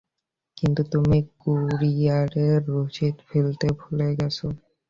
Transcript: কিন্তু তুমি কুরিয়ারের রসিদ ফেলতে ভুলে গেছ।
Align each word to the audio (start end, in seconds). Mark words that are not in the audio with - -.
কিন্তু 0.57 0.81
তুমি 0.93 1.17
কুরিয়ারের 1.41 2.59
রসিদ 2.69 3.15
ফেলতে 3.29 3.67
ভুলে 3.79 4.09
গেছ। 4.17 4.37